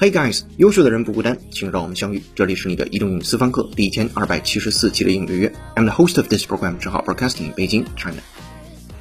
[0.00, 2.22] Hey guys，优秀的人不孤单，请让我们相遇。
[2.34, 5.52] 这里是你的移动英语私房课第一千二百七十四期的英语约。
[5.76, 8.22] I'm the host of this program，正好 broadcasting 北京 China。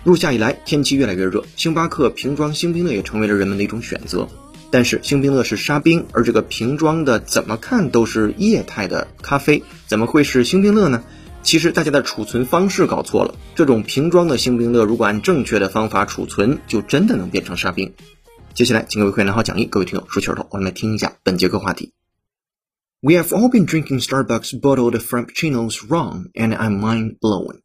[0.04, 4.28] 入夏以来，天气越来越热，星巴克瓶装星冰乐也成为了人们的一种选择。
[4.71, 11.01] 但是星冰乐是沙冰，而这个瓶装的怎么看都是液态的咖啡，怎么会是星冰乐呢？
[11.43, 13.36] 其实大家的储存方式搞错了。
[13.56, 17.93] 这种瓶装的星冰乐，如果按正确的方法储存，就真的能变成沙冰。
[18.54, 21.93] 接下来，请各位会员拿好讲义，各位听友竖起耳朵，我们来听一下本节课话题。
[23.00, 27.62] We have all been drinking Starbucks bottled frappuccinos wrong, and I'm mind blown.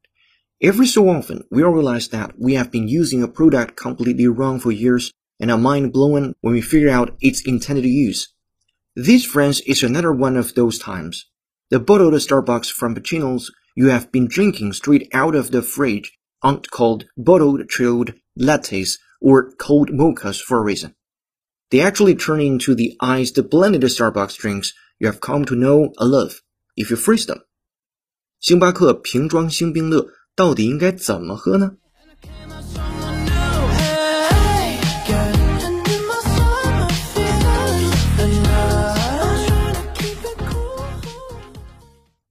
[0.59, 4.59] Every so often, we all realize that we have been using a product completely wrong
[4.59, 8.27] for years, and are mind blown when we figure out its intended use.
[8.95, 11.27] This, friends, is another one of those times.
[11.69, 17.05] The bottled Starbucks frappuccinos you have been drinking straight out of the fridge aren't called
[17.15, 20.93] bottled chilled lattes or cold mochas for a reason.
[21.69, 26.09] They actually turn into the iced blended Starbucks drinks you have come to know and
[26.09, 26.41] love
[26.75, 27.43] if you freeze them.
[28.39, 31.73] 星巴克瓶装星冰乐到底应该怎么喝呢？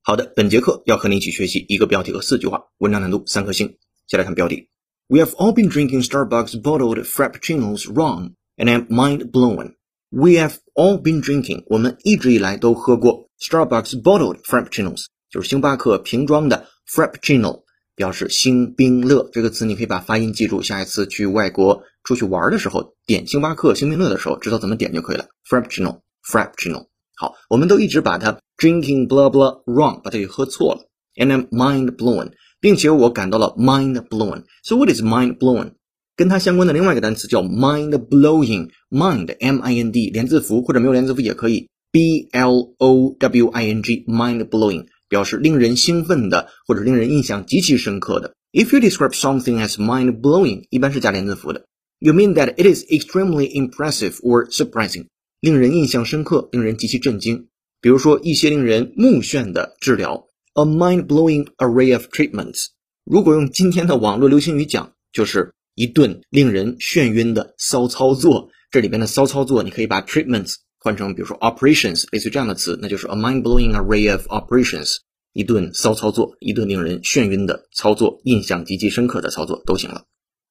[0.03, 3.77] 好的，本节课要和你一起学习一个标题和四句话，文章难度三颗星。
[4.07, 4.71] 先来看标题。
[5.13, 9.75] We have all been drinking Starbucks bottled frappuccinos wrong, and I'm mind blown.
[10.11, 17.63] We have all been drinking，我们一直以来都喝过 Starbucks bottled frappuccinos，就是星巴克瓶装的 frappuccino，
[17.95, 25.27] 表示星冰乐这个词，你可以把发音记住，下一次去外国出去玩的时候，点星巴克星冰乐的时候，知道怎么点就可以了。
[25.49, 26.87] frappuccino，frappuccino。
[27.17, 30.87] 好，我们都一直把它 drinking blah blah wrong，把它给喝错了，
[31.17, 32.33] and I'm mind blown。
[32.63, 35.73] 并且我感到了 mind blown。So what is mind blown？
[36.17, 44.45] 跟它相关的另外一个单词叫 mind blowing。mind m i n d 连字符或者没有连字符也可以 b l o w i n g mind
[44.49, 48.35] blowing 表示令人兴奋的或者令人印象极其深刻的。
[48.53, 51.67] If you describe something as mind blowing，一般是加连字符的。
[52.01, 55.07] You mean that it is extremely impressive or surprising，
[55.41, 57.49] 令人印象深刻，令人极其震惊。
[57.81, 60.27] 比如说一些令人目眩的治疗。
[60.56, 62.68] A mind-blowing array of treatments。
[63.04, 68.50] 如果用今天的网络流行语讲，就是一顿令人眩晕的骚操作。
[68.70, 74.98] 这里边的骚操作，你可以把 treatments 换成，比如说 operations，类似于这样的词，那就是 a mind-blowing array of operations。
[75.32, 80.04] 一顿骚操作，一顿令人眩晕的操作，印象极其深刻的操作都行了。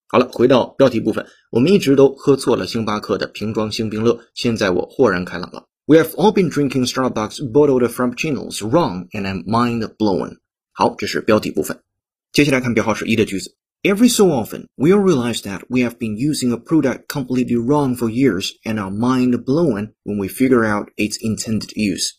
[0.08, 5.66] 好了，回到标题部分，我们一直都喝错了星巴克的瓶装星冰乐，现在我豁然开朗了。
[5.85, 10.37] We have all been drinking Starbucks bottled frappuccinos wrong, and I'm mind blown.
[10.73, 11.81] 好，这是标题部分。
[12.33, 13.55] 接下来看标号是一的句子。
[13.83, 18.09] Every so often, we all realize that we have been using a product completely wrong for
[18.09, 22.09] years and are mind blown when we figure out its intended use.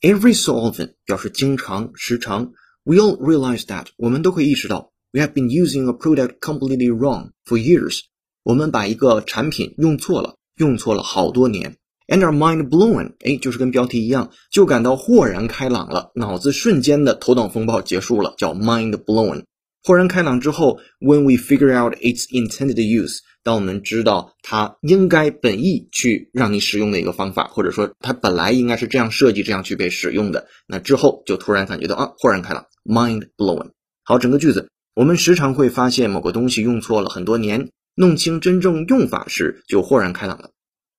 [0.00, 2.52] Every so often 表示经常、时常。
[2.84, 8.00] We all realize that 我们都会意识到 we have been using a product completely wrong for years.
[8.42, 11.76] 我们把一个产品用错了，用错了好多年。
[12.07, 19.43] And are mind blown，哎，就是跟标题一样，就感到豁然开朗了，脑子瞬间的头脑风暴结束了，叫 mind blown。
[19.83, 33.71] 豁然开朗之后，when we figure out its intended use，当我们知道它应该本意去让你使用的一个方法，或者说它本来应该是这样设计、这样去被使用的，那之后就突然感觉到啊，豁然开朗，mind blown。
[34.03, 40.51] 好，整个句子，我们时常会发现某个东西用错了很多年，弄清真正用法时就豁然开朗了。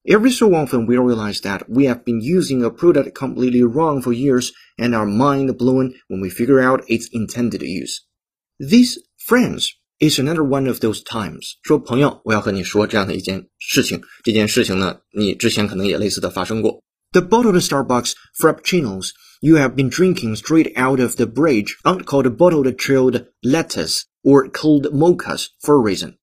[0.07, 4.11] Every so often, we realize that we have been using a product completely wrong for
[4.11, 8.01] years and are mind blown when we figure out its intended use.
[8.59, 11.55] This, friends, is another one of those times.
[11.63, 14.01] 说朋友，我要和你说这样的一件事情。
[14.24, 16.83] 这件事情呢，你之前可能也类似的发生过。
[17.13, 22.75] The bottled Starbucks frappuccinos you have been drinking straight out of the fridge aren't called bottled
[22.77, 26.18] chilled lattes or cold mochas for a reason.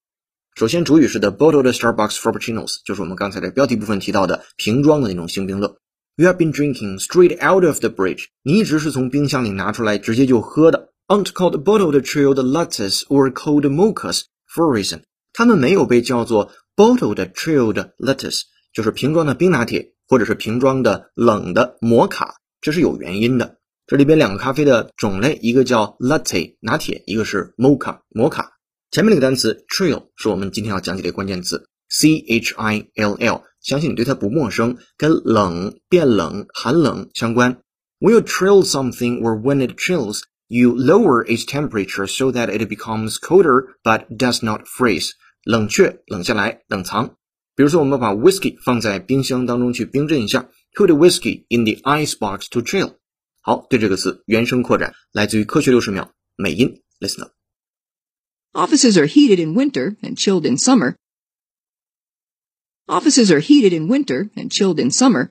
[0.56, 5.76] 首先，主语是 the bottled Starbucks frappuccinos，就是我们刚才的标题部分提到的瓶装的那种星冰乐。
[6.16, 10.94] You have been drinking straight out of the fridge，你一直是从冰箱里拿出来直接就喝的。
[11.10, 15.02] Aren't called bottled chilled lattes or cold mochas for a reason，
[15.34, 18.44] 它们没有被叫做 bottled chilled lattes，
[18.74, 23.58] 就是瓶装的冰拿铁，或者是瓶装的冷的摩卡，这是有原因的。
[23.88, 28.54] 这里边两个咖啡的种类，一个叫 latte 拿铁，一个是 mocha 摩卡。
[28.96, 37.58] 前面那个单词 chill 是我们今天要讲解的关键词，c h i l l，相信你对它不陌生，跟冷、变冷、寒冷相关。
[38.00, 43.18] When you chill something or when it chills, you lower its temperature so that it becomes
[43.18, 45.10] colder but does not freeze.
[45.44, 47.18] 冷却，冷下来，冷藏。
[47.54, 52.94] 比如说，我们把 whiskey 放在冰箱当中去冰镇一下，put whiskey in the ice box to chill。
[53.42, 57.34] 好，对这个词原声扩展，来自于科学六十秒美音，listen up。
[58.55, 60.97] Offices are heated in winter and chilled in summer.
[62.89, 65.31] Offices are heated in winter and chilled in summer.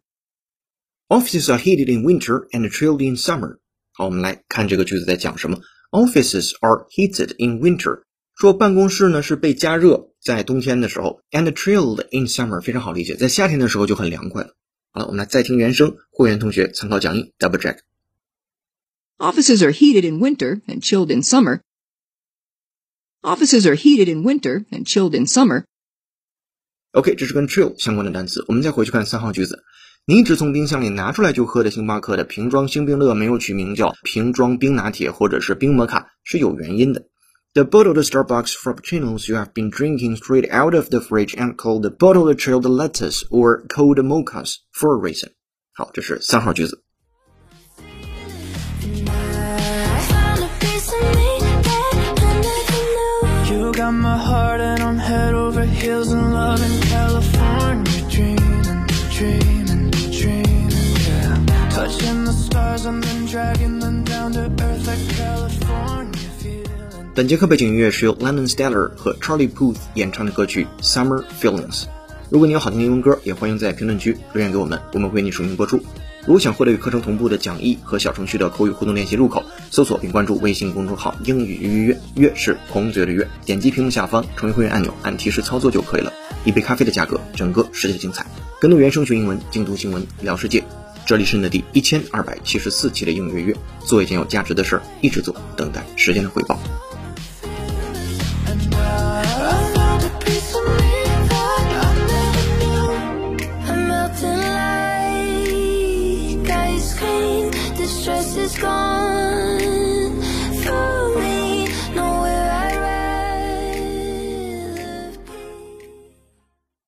[1.10, 3.58] Offices are heated in winter and chilled in summer.
[3.92, 5.60] 好，我们来看这个句子在讲什么。
[5.92, 8.04] Offices are heated in winter，
[8.36, 14.56] 说办公室呢是被加热，在冬天的时候，and chilled in summer 非常好理解，在夏天的时候就很凉快了。
[14.92, 21.60] 好了，我们来再听原声，会员同学参考讲义，double check。Offices are heated in winter and chilled in summer.
[23.24, 25.66] Offices are heated in winter and chilled in summer.
[26.94, 28.44] OK，这是跟 chill 相关的单词。
[28.48, 29.64] 我们再回去看三号句子。
[30.06, 37.06] 你只从冰箱里拿出来就喝的星巴克的瓶装星冰乐没有取名叫瓶装冰拿铁或者是冰摩卡是有原因的。
[37.54, 42.38] The bottled Starbucks Frappuccinos you have been drinking straight out of the fridge and called bottled
[42.40, 45.30] chilled lettuce or cold mochas for a reason。
[45.74, 46.83] 好，这是三号句子。
[53.95, 60.71] Got my heart and I'm head over heels in love in California Dreaming, dreaming, dreaming,
[61.09, 68.17] yeah Touching the stars and then dragging them down to earth like California feeling 本节课背景音乐是由
[68.17, 71.85] Lemon Stellar 和 Charlie Puth 演唱的歌曲 Summer Feelings。
[72.29, 75.81] 如果你有好听的英文歌，也欢迎在评论区留言给我们，我们为你署名播出。
[76.27, 86.11] 如果想获得与课程同步的讲义和小程序的口语互动练习入口，搜索并关注微信公众号“英语预约”，约是孔子的约，点击屏幕下方成为会员按钮，按提示操作就可以了。
[86.47, 88.25] 一杯咖啡的价格，整个世界的精彩。
[88.59, 90.65] 跟读原声学英文，精读新闻聊世界。
[91.05, 96.59] 这里是你的第一千二百七十四期的英语约约，做一件有价值的事儿，一直做，等待时间的回报。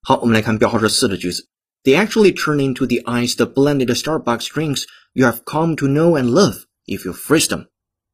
[0.05, 1.47] 好，我们来看标号是四的句子。
[1.83, 4.83] They actually turn into the ice the blended Starbucks drinks
[5.13, 7.67] you have come to know and love if you freeze them。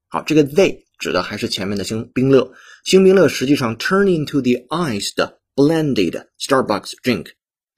[0.10, 2.52] 好，这个 they 指的还是前面的星冰乐。
[2.84, 7.28] 星冰乐实际上 turn into the ice 的 blended Starbucks drink。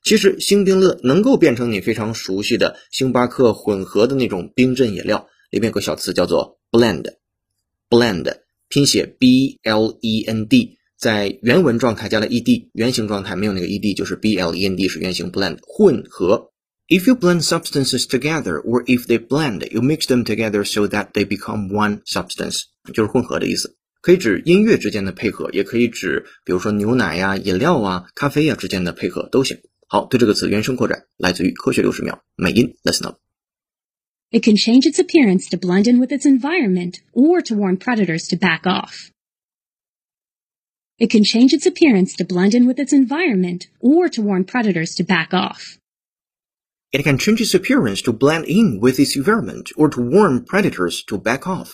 [0.03, 8.37] 其实星冰乐能够变成你非常熟悉的星巴克混合的那种冰镇饮料，里面有个小词叫做 blend。blend
[8.67, 10.77] 拼写 b l e n d。
[11.03, 16.51] 在原文状态加了 ed，原形状态没有那个 ed，就是 blend 是原形 blend 混合。
[16.87, 21.23] If you blend substances together, or if they blend, you mix them together so that they
[21.23, 22.63] become one substance，
[22.93, 23.77] 就是混合的意思。
[24.01, 29.59] 可以指音乐之间的配合，也可以指比如说牛奶呀、饮料啊、咖啡呀之间的配合都行。
[29.87, 38.29] 好，对这个词原声扩展来自于科学六十秒美音，Listen up。It can change its appearance to blend in with its environment or to warn predators
[38.29, 39.11] to back off.
[40.97, 44.93] It can change its appearance to blend in with its environment or to warn predators
[44.95, 45.77] to back off.
[46.91, 51.03] It can change its appearance to blend in with its environment or to warn predators
[51.07, 51.73] to back off.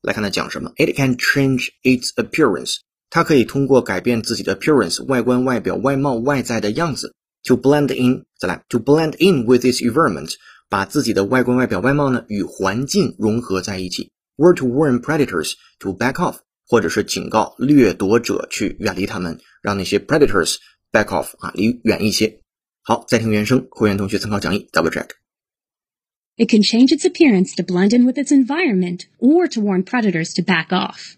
[0.00, 0.72] 来看它讲什么？
[0.76, 2.76] It can change its appearance.
[3.10, 7.12] 它可以通过改变自己的 appearance 外观、外表、外貌、外在的样子，
[7.44, 10.32] to blend in 再来 to blend in with its environment，
[10.70, 16.38] 把自己的外观、外表、外貌呢与环境融合在一起，or to warn predators to back off。
[16.66, 20.56] 或者是警告掠夺者去远离他们，让那些 predators
[20.90, 22.40] back off 啊，离远一些。
[22.82, 30.34] 好，再听原声，会员同学参考讲义，double check。It can change its appearance to blend in with its environment or to warn predators
[30.34, 31.16] to back off.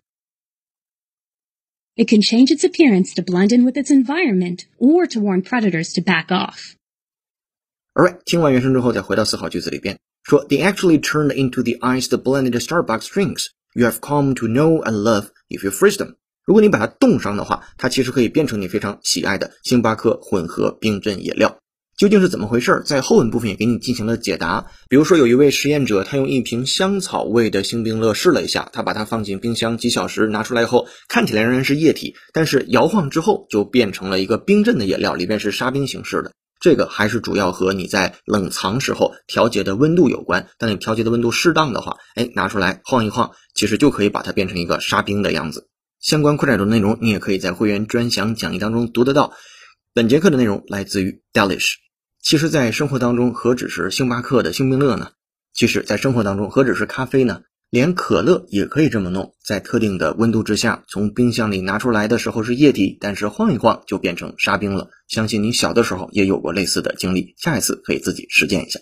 [1.95, 5.93] It can change its appearance to blend in with its environment or to warn predators
[5.95, 6.75] to back off.
[7.95, 14.48] Alright，听完原声之后，再回到思考句子里边，说 They actually turned into the ice that blended Starbucks drinks you have come to
[14.48, 21.58] know and love If you freeze them，如果你把它冻上的话，它其实可以变成你非常喜爱的星巴克混合冰镇饮料。
[21.98, 22.82] 究竟是怎么回事？
[22.86, 24.68] 在后文部分也给你进行了解答。
[24.88, 36.32] 比如说，有一位实验者，他用一瓶香草味的星冰乐试了一下，他把它放进冰箱几小时，拿出来后，看起来仍然是液体，但是摇晃之后就变成了一个冰镇的饮料，里边是沙冰形式的。
[36.60, 40.48] 这个还是主要和你在冷藏时候调节的温度有关。
[40.58, 45.70] 当你调节的温度适当的话，哎，拿出来晃一晃，其实就可以把它变成一个沙冰的样子。
[46.00, 49.34] 相关扩展的内容你也可以在会员专享讲义当中读得到。
[49.94, 51.76] 本节课的内容来自于 Delish。
[52.22, 55.12] 其实，在生活当中，何止是星巴克的星冰乐呢？
[55.54, 57.42] 其实，在生活当中，何止是咖啡呢？
[57.70, 64.90] 连可乐也可以这么弄，在特定的温度之下，从冰箱里拿出来的时候是液体，但是晃一晃就变成沙冰了。
[65.08, 68.80] 相信你小的时候也有过类似的经历，下一次可以自己实践一下。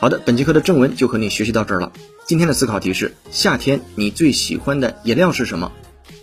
[0.00, 1.92] 好的，本节课的正文就和你学习到这儿了。
[2.24, 5.72] 今天的思考题是：夏天你最喜欢的饮料是什么？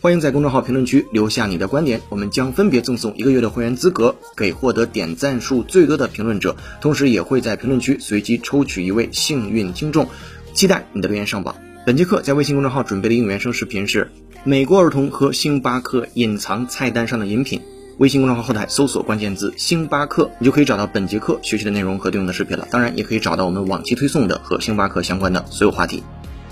[0.01, 10.07] 欢迎在公众号评论区留下你的观点，我们将分别赠送一个月的会员资格给获得点赞数最多的评论者，同时也会在评论区随机抽取一位幸运听众，
[10.55, 11.55] 期待你的留言上榜。
[11.85, 14.09] 本节课在微信公众号准备的应原声视频是
[14.43, 17.61] 美国儿童和星巴克隐藏菜单上的饮品。
[17.97, 22.67] 微信公众号后台搜索关键字“星巴克”，你就可以找到本节课学习的内容和对应的视频了。
[22.69, 26.03] 当然，也可以找到我们往期推送的和星巴克相关的所有话题。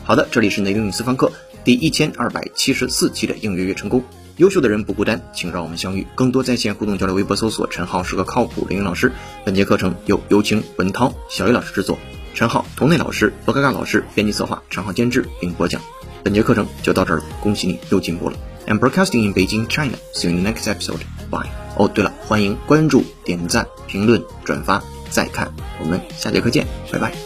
[0.03, 1.31] 好的，这里是你的英语私房课
[1.63, 4.03] 第一千二百七十四期的应月月成功。
[4.37, 6.07] 优秀的人不孤单，请让我们相遇。
[6.15, 9.11] 更多在线互动交流，微博搜索“陈浩是个靠谱的英语老师”。
[9.45, 11.99] 本节课程由有请文涛、小雨老师制作，
[12.33, 15.79] 陈浩、同内老师、博嘎嘎老师编辑策划，陈浩监制并播讲。
[16.23, 18.37] 本节课程就到这儿了，恭喜你又进步了。
[18.65, 19.93] I'm broadcasting in Beijing, China.
[20.15, 21.01] See you in next episode.
[21.29, 21.49] Bye.
[21.77, 25.51] 哦，对了，欢迎关注、点赞、评论、转发、再看。
[25.79, 27.24] 我们下节课见，拜拜。